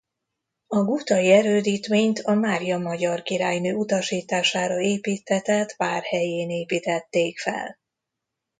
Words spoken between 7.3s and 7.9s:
fel.